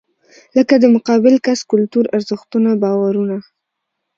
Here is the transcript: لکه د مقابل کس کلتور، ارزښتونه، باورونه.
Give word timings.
لکه 0.57 0.73
د 0.79 0.85
مقابل 0.95 1.35
کس 1.45 1.59
کلتور، 1.71 2.05
ارزښتونه، 2.15 2.69
باورونه. 2.83 3.37